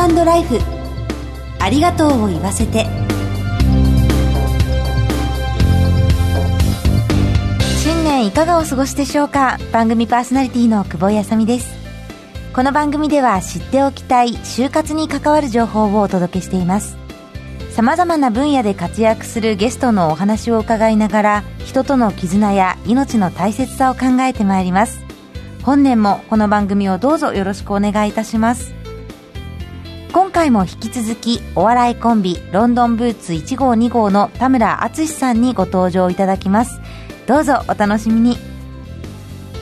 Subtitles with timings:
[0.00, 0.58] ートライフ。
[1.60, 2.86] ありがとうを言わせて。
[7.82, 9.58] 新年いかがお過ごしでしょうか？
[9.72, 11.74] 番組パーソナリティの久保井あさみです。
[12.52, 16.96] この番組では知っておきたい就活に関わる情報をお届けしています。
[17.72, 25.00] さまざまな分野で活躍するゲストのお話を伺いながら人との絆や命の大切さを考えてまいります。
[25.64, 28.72] 本年もこの番組をどうぞよろしくお願いいたします。
[30.34, 36.80] 回も引き続きお笑いコンビロンドンブーツ1号2号の田村淳さんにご登場いただきます。
[37.28, 38.36] どうぞお楽しみに。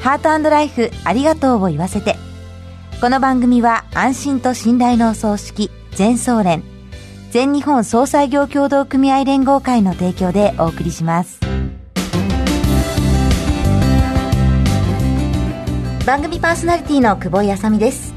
[0.01, 2.17] ハートライフありがとうを言わせて。
[3.03, 6.63] この番組は安心と信頼のお葬式全総連
[7.31, 11.39] 全日本総裁業協同組合連合会の提供でお送りします。
[16.07, 18.15] 番組パーソナリティの久保井あさみです。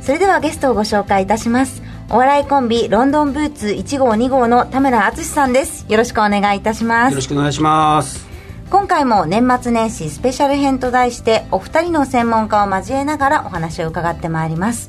[0.00, 1.87] それではゲストをご紹介いたします。
[2.10, 8.26] お笑いコンビロンドンブーツ1号2号の田村淳さんですよろしくお願いいたしますよろしくお願いします
[8.70, 14.88] 今回も年末年始スペシャル編と題してお二人の専門家を交えながらお話を伺ってまいります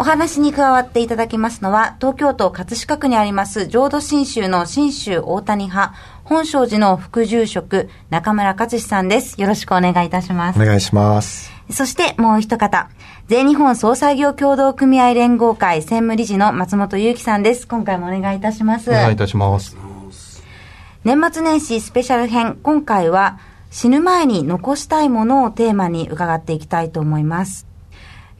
[0.00, 5.92] お話に加わっていただきますのは、東京都葛飾区にあります浄土真宗の真宗大谷派、
[6.22, 9.40] 本庄寺の副住職、中村勝さんです。
[9.40, 10.62] よろしくお願いいたします。
[10.62, 11.50] お願いします。
[11.70, 12.88] そしてもう一方、
[13.28, 17.68] 全日本総裁業協同組合連合会専務理事の松本祐樹さんです。
[17.68, 18.88] 今回もお願いいたします。
[18.88, 19.76] お願いいたします。
[21.04, 23.38] 年末年始スペシャル編、今回は
[23.70, 27.66] 死ぬ前に残したいものをテーマに伺っていきたいと思います。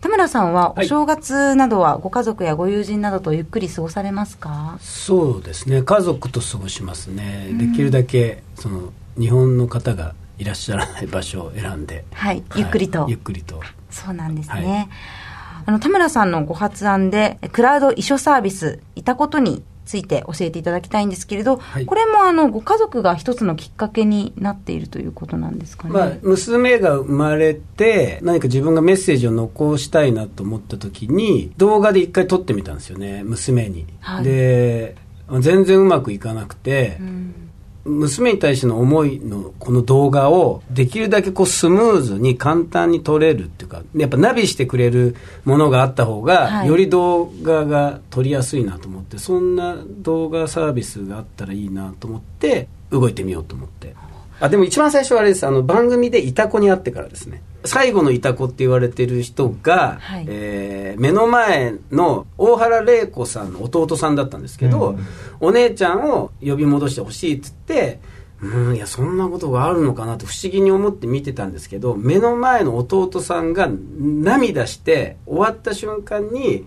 [0.01, 5.83] 田村さんはお正月などはご家族やご友人などとゆっくり過ごされますか、そうですね。
[5.83, 34.97] 家族と過ごしますね、できるだけその日本の方がいらっしゃらない場所を選んで、はい、ゆっくりと、ゆっくりとそうなんですね、はい、あの田村さんのご発案でクラウド遺書サービスいたことについて教えていただきたいんですけれど、はい、これもあのご家族が一つのきっかけになっているということなんですかね、まあ、娘が生まれて何か自分がメッセージを残したいなと思った時に動画で一回撮ってみたんですよね娘に、はい、で
[35.41, 37.48] 全然うまくいかなくて、うん
[37.89, 53.95] 娘に対しての思いのこの動画をできるだけこうスムーズに簡単に撮れるっていうかやっぱナビしてくれるものがあった方が、より動画が撮りやすいなと思ってそんな動画サービスがあったらいいなと思って動いてみようと思って。
[54.41, 55.45] あでも一番最初はあれです。
[55.47, 65.07] あの番組でいた子に会ってからですね最後のいた子って言われてる人が、はい、えー、目の前の大原玲子さんの弟さんだったんですけど、うん、
[65.41, 68.01] お姉ちゃんを呼び戻してほしいっつって
[68.41, 76.65] うんいやそんなことがあるのかなと不思議に思って見てたんですけど目の前の弟さんが涙して終わった瞬間に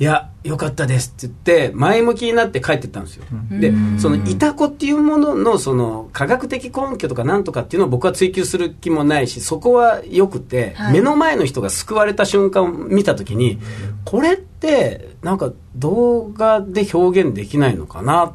[0.00, 3.24] いや、よかったですって言って、前向きになって帰ってったんですよ。
[3.48, 13.60] で、そのいた子っていうものの、その科学的根拠とかなんとかっていうのを僕は追求する気もないし、そこはよくて、はい、目の前の人が救われた瞬間を見たときに、
[14.04, 18.34] これって、なんか動画で表現できないのかな。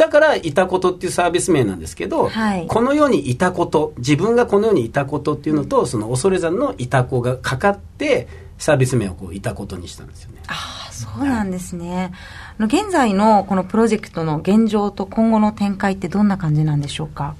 [0.00, 10.42] だから、いたことっていうサービス名なんですけど、はい、この世にいたこと、自分がこの世にいたことっていうのと、その恐山のいた子がかかって、サービス名をこういたことにしたんですよね。
[10.46, 12.12] ああ、そうなんですね。
[12.58, 17.36] はい、現在のこのプロジェクトの現状と今後の展開ってどんな感じなんでしょうか？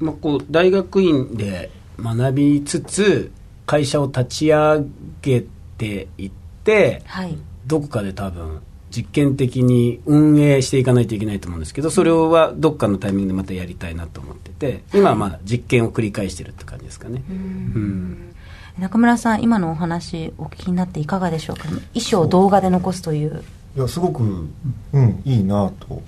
[0.00, 1.70] まあ、こう大学院で
[2.02, 3.30] 学びつつ
[3.66, 4.82] 会社を立ち上
[5.22, 5.44] げ
[5.78, 6.30] ていっ
[6.64, 8.60] て、はい、どこかで多分
[8.90, 17.22] 実験的に運営していかないといけないと思うんですけどそれはどっかのタイミングでまたやりたいなと思ってて今はまだ実験を繰り返してるって感じですかね。
[17.28, 18.34] うん。
[18.78, 21.64] 中村さん今のお話お聞きになっていかがでしょうか？
[21.68, 23.44] 衣装を動画で残すという。
[23.76, 26.02] いやすごくうんいいなと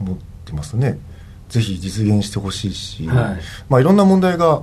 [0.00, 0.98] 思ってますね。
[1.48, 3.40] ぜひ実現してほしいし、はい。
[3.68, 4.62] まあ、いろんな問題が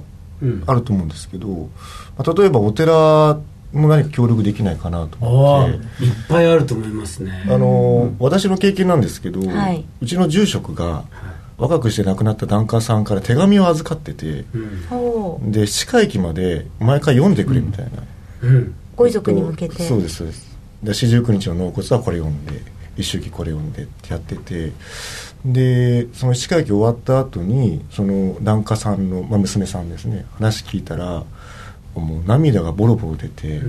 [0.65, 1.71] あると思うんですけど、うん、
[2.17, 3.37] まあ、例えばお寺
[3.73, 6.05] も何か協力できないかなと思って。
[6.05, 7.45] いっぱいあると思いますね。
[7.47, 11.05] あの、私の経験なんですけど、はい、うちの住職が、
[11.57, 17.91] 若くして亡くなった檀家さんから手紙を預かってて、うん、で歯科駅まで毎回読んでくれみたいな、
[18.43, 19.83] うん、ご遺族に向けて。
[19.83, 20.57] そうですそうです。
[20.83, 22.61] で四十九日の納骨はこれ読んで
[22.95, 24.71] 一周忌これ読んでってやってて
[25.45, 31.23] でその歯科駅終わった後にその檀家さんの、まあ、娘さんですね話聞いたら
[31.95, 33.65] もう涙がボロボロ出て、う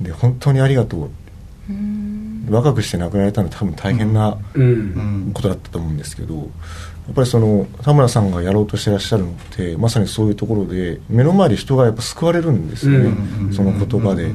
[0.00, 1.06] ん、で本当にありがとう。
[1.06, 1.28] って
[2.50, 4.38] 若くして亡くなられたのは多分大変な
[5.34, 6.42] ことだったと思うんですけど、や
[7.12, 14.32] っぱりその田村さんがやろうとしてらっしゃるのってまさにそういうところで目の前で人がやっぱ救われるんですよね、その言葉で。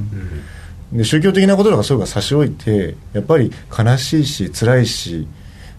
[0.92, 5.28] で宗教的なこととかそういうのが差し置いてやっぱり悲しいし辛いし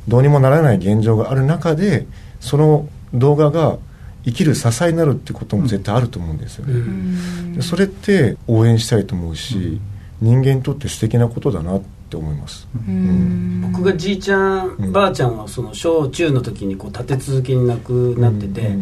[0.09, 2.07] どうにもならない現状がある中で
[2.41, 3.79] その動画が
[4.25, 9.81] 生きる支えになるってことも絶対あると思うんですよね、うん、それって応援したいと思うし、うん、
[10.21, 18.77] 人間にとって素敵なことだなって思います、うん、僕がじいちゃん、ばあちゃんはその小中の時にこう立て続けに亡くなってて、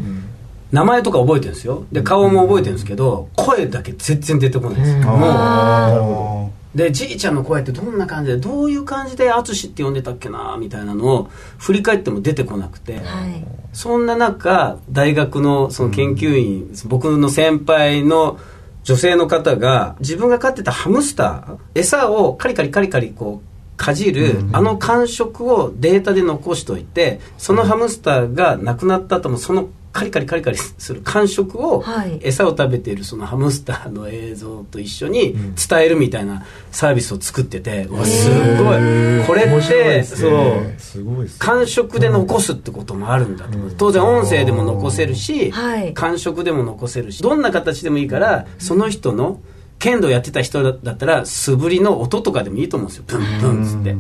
[0.70, 1.84] 名前とか覚えてるんですよ。
[1.92, 6.41] で顔も覚えてるんですけど声だけ全然出てこないんですよ、もう
[6.74, 18.38] でじいちゃんの声ってどんな感じでどういう感じで淳って呼んでたっけなみたいなのを振り返っても出てこなくて、はい、そんな中大学のその研究員、うん、僕の先輩の
[18.84, 29.70] 女性の方が自分が飼ってたハムスター餌をカリカリカリカリこうかじる、あの感触をデータで残しといてそのハムスターが亡くなった後もその
[30.02, 31.84] カリカリカリカリする感触を、
[32.20, 35.34] 餌を食べているそのハムスターの映像と一緒に
[35.68, 39.26] 伝えるみたいなサービスを作ってて、うわすごい。
[39.26, 41.28] これってそう。
[41.38, 45.52] 感触で残すってこともあるんだと当然音声でも残せるし、
[45.94, 49.40] 感触でも残せるしどんな形でもいいからその人の
[49.78, 53.04] 剣道やってた人だったら素振りの音とかでもいいと思うんですよ。
[53.06, 53.96] ブンブンっつって。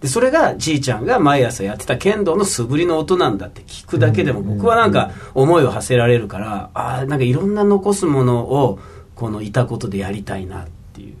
[0.00, 8.78] でそれがじいちゃんが毎朝やってた剣道の素振りの音なんだって聞くだけでも僕はなんか思いを馳せられるからああなんかいろんな残すものを
[9.14, 11.14] このいたことでやりたいなっていう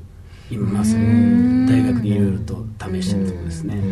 [0.50, 3.82] 今まさに大学でいろいろと試してるところですね。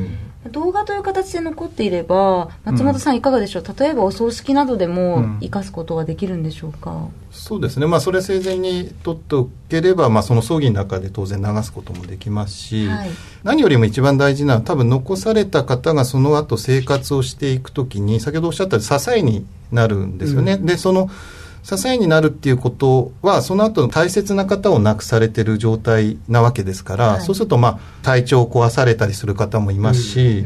[0.50, 7.87] 動画という形で残っていれば松本さんいかがでしょう、うん、例えばお葬式などでも生かすことができるんでしょうか、うん、そうですね。
[7.87, 13.08] まあそれ生前に取っておければ、まあ、その葬儀の中で当然流すこともできますし、はい、
[13.43, 21.11] 何よりも一番大事なのは多分残された方がその後生活をしていくときに先ほどおっしゃった支えになるんですよね、うん、でその
[21.64, 30.44] 支えになるっていうことはその後の大切な方を亡くされてる状態なわけですから、はい、そうするとまあ体調を壊されたりする方もいますし、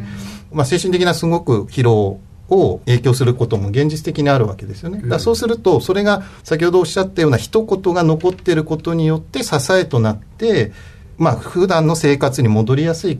[0.53, 5.03] うん、まあ、精神的なすごく疲労を影響することも現実的にあるわけですよね。
[5.07, 10.73] だそうすると、それが先ほどおっしゃったような一言が残っていることによって支えとなって、
[11.19, 13.19] まあ普段の生活に戻りやすい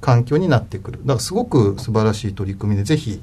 [0.00, 1.00] 環境になってくる。
[1.00, 3.20] だからすごく素晴らしい取り組みで、ぜひ、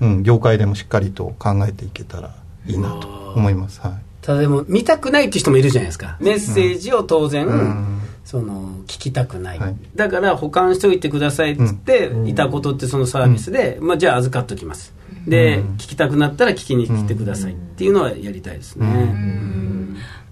[0.00, 2.34] うん、業界でもしっかりと考えていけたら
[2.68, 3.80] いいなと思います。
[3.80, 3.92] はい。
[4.22, 6.16] ただでも見たくないっていう人もいるじゃないですか。
[6.20, 8.00] メッセージを当然、うん。
[8.24, 14.92] その聞きたくない、はい、だから保管しておいてくださいっつって、うん、いたことってそのサービスで、うん、まあ、じゃあ預かっときます。
[15.26, 18.86] で、うん、聞きたくなったら聞きに来てくださいっていうのはやりたいですね、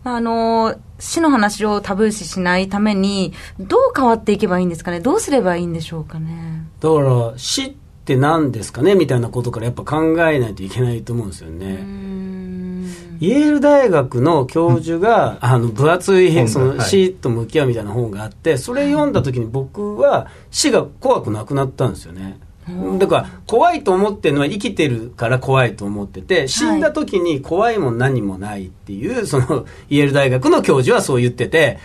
[0.05, 5.01] まあ、あの死の話をタブー視しないためにどう変わっていけばいいんですかね？
[5.01, 6.67] どうすればいいんでしょうかね？
[6.81, 7.75] だから死
[8.07, 11.85] って何ですかねみたいなことからやっぱ考えないといけないと思うんですよね。
[13.19, 22.39] イェール大学の教授が、あの分厚いその死と向き合うみたいな本があってそれ読んだ時に僕は死が怖くなくなったんですよね。
[22.99, 31.79] だから怖いと思ってるのは生きてるから怖いと思ってて死んだ時に怖いも何もないっていうそのイェール大学の教授はそう言ってて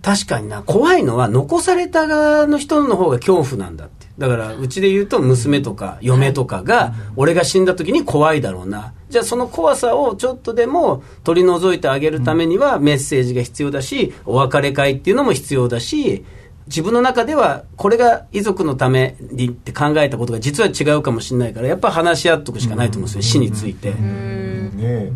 [0.00, 8.92] 確かにな怖いのは残された側の人の方が恐怖なんだってだからうちで言うと娘とか嫁とかが俺が死んだ時に怖いだろうな。
[9.08, 16.24] じゃあその怖さをちょっとでも取り除いてあげるためにはメッセージが必要だしお別れ会っていうのも必要だし
[16.66, 23.92] 自分の中ではこれが遺族のためにって考えたことが実は違うかもしれないからやっぱ話し合っとくしかないと思うんですよ、死について。
[23.92, 25.12] ね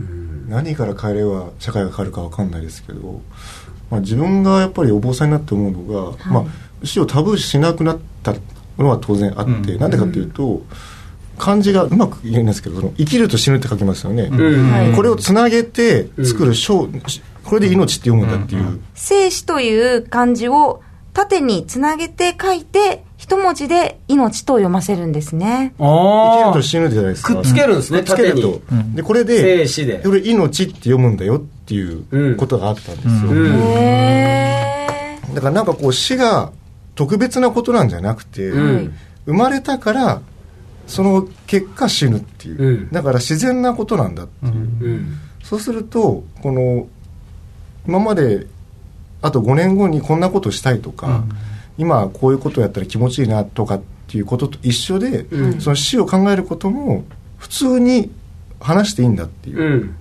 [0.48, 3.20] 何から変えれば社会が変わるか分かんないですけど、
[3.90, 8.34] まあ、自分がやっぱりお坊さんになって思うのが、はい、まあ、死をタブーしなくなった
[8.82, 10.62] のは当然あって、うん、なんでかっていうと、
[11.38, 17.02] 漢字がうまく言えないんですけど生きると死ぬって書きますよね、うん、これをつなげて作る章、うん、
[17.44, 25.72] これで命って読むんだっていう、生死という漢字を縦につなげて書いて、一文字で命と読ませるんですね。
[25.78, 27.34] 生きると死ぬじゃないですか。
[27.36, 28.60] くっつけるんですね、縦に。
[28.94, 30.02] で、これで、生死で。
[30.02, 33.30] これ命って読むんだよっていうことがあったんですよ。
[33.30, 36.52] うん、へだからなんかこう死が
[36.96, 38.94] 特別なことなんじゃなくて、うん、
[39.26, 40.22] 生まれたから、
[40.86, 45.06] その結果死ぬっていう、うん、だから自然なことなんだっていう、
[45.42, 46.88] そうするとこの
[47.86, 48.46] 今まで
[49.22, 51.28] あと5年後にこんなことしたいとか、うん、
[51.78, 57.04] 今こういうことをやったら気持ちいいなとかっていうことと一緒で、うん、その死を考えることも
[57.38, 58.10] 普通に
[58.60, 59.96] 話していいんだっていう、うん、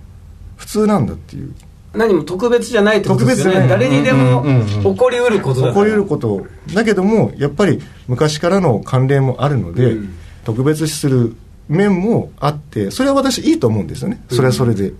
[0.56, 1.52] 普通なんだっていう
[1.94, 3.68] 何も特別じゃないってことですよね。
[3.68, 4.44] 誰にでも
[4.82, 6.46] 起こりうることだ起こりうること。
[6.74, 9.96] だけどもやっぱり昔からの関連もあるので、
[10.44, 11.36] 特別視する
[11.68, 14.22] 面もあってそれは私いいと思うんですよね。
[14.30, 14.92] それはそれで、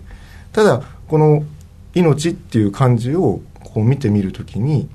[0.51, 1.43] ただこの
[1.93, 4.89] 命っていう漢字をこう見てみるときに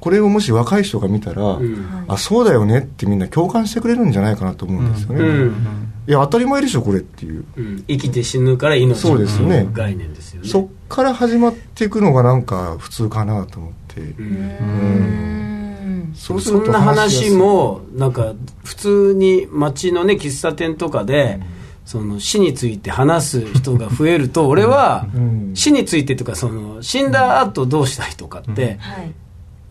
[0.00, 7.44] これをもし若い人が見たら、うん、あそうだよねってみんな共感してくれるんじゃないかなと思うんですよね、うんうん、いや当たり前でしょこれっていう、
[7.88, 10.48] 生きて死ぬから命の概念ですよね。
[10.48, 14.00] そっから始まっていくのがなんか普通かなと思って。
[14.00, 16.12] うん。
[16.14, 21.40] そうそんな話もなんか普通に街のね喫茶店とかで、
[21.84, 25.06] その死について話す人が増えると俺は
[25.54, 29.23] 死についてとかその死んだ後どうしたいとかってい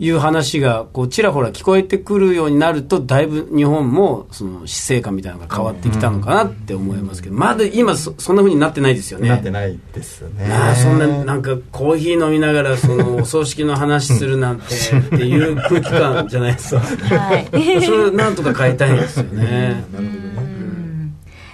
[0.10, 9.30] う話がこうちらほら聞こえてくるようになるとだいぶ日本もその死生観みたいなのが変わってきたのかなって思いますけどまだ今そそんなふうになってないですよね。
[9.30, 10.52] なってないですね。
[10.52, 16.82] あそんななんかコーヒー飲みながらそのお葬式の話するなんて っていう空気感じゃないですか。
[16.82, 17.82] はい。
[17.86, 19.86] それなんとか変えたいんですよね。
[19.94, 20.23] なるほど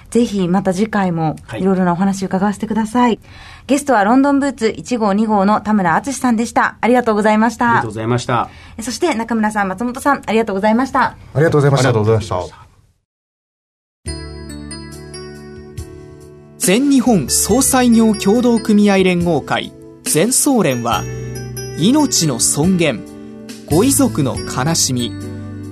[0.10, 3.10] ぜひまた次回もいろいろなお話を伺わせてください。
[3.10, 3.20] はい、
[3.68, 6.78] ゲストはロンドンブーツ1号2号の田村敦さんでした。
[6.82, 7.68] ありがとうございました。
[7.68, 8.50] ありがとうございました。
[8.82, 11.04] そして中村さん、松本さん、ありがとうございました。
[11.04, 11.90] ありがとうございました。
[11.90, 12.70] ありがとうございました。
[16.58, 19.72] 全日本総裁業協同組合連合会
[20.04, 21.04] 全総連は
[21.80, 23.06] 命の尊厳
[23.68, 25.29] ご遺族の悲しみ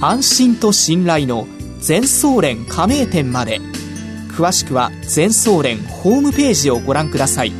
[0.00, 1.46] 安心と信頼の
[1.78, 3.60] 全総連加盟店まで。
[4.36, 7.52] 詳しくは全総連ホームページをご覧ください。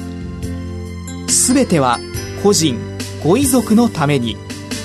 [1.28, 1.98] すべては
[2.42, 2.78] 個人
[3.22, 4.36] ご遺族のために。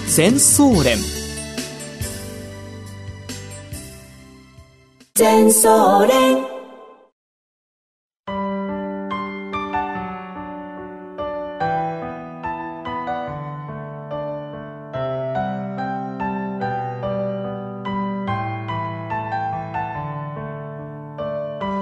[0.08, 0.98] 全総連。
[5.16, 6.39] 全総連。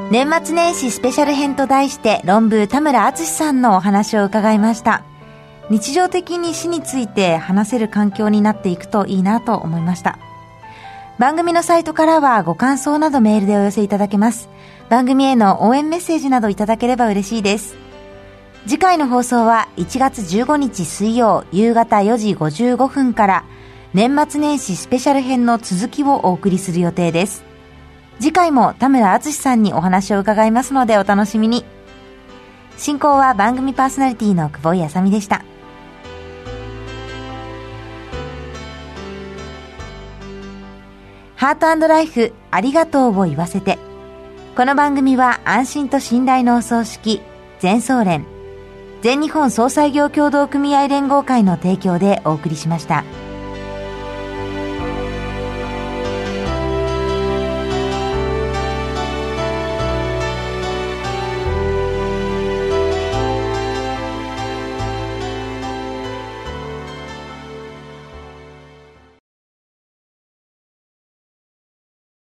[0.09, 5.03] 年末年始スペシャル編と題して論文田村敦さんのお話を伺いました。
[5.69, 10.17] 日常的に死について話せる環境になっていくといいなと思いました。
[11.19, 14.47] 番組のサイトからはご感想などメールでお寄せいただけます。
[14.87, 17.75] 番組への応援メッセージなどいただければ嬉しいです。
[18.65, 23.43] 次回の放送は1月15日水曜夕方4時55分から
[23.93, 27.46] 年末年始スペシャル編の続きをお送りする予定です。
[28.19, 31.65] 次回も田村敦さんにお話を伺いますのでお楽しみに。
[32.77, 35.43] 進行は番組パーソナリティの久保井あさみでした。
[41.35, 43.77] ハートライフありがとうを言わせて。
[44.55, 47.21] この番組は安心と信頼のお葬式、
[47.59, 48.25] 全総連、
[49.03, 53.03] 全日本総裁業協同組合連合会の提供でお送りしました。